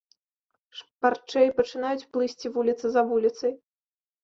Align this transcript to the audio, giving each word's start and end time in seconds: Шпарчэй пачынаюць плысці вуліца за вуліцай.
Шпарчэй 0.79 1.47
пачынаюць 1.59 2.09
плысці 2.17 2.47
вуліца 2.57 2.85
за 2.99 3.07
вуліцай. 3.13 3.57